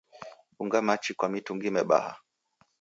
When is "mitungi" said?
1.29-1.69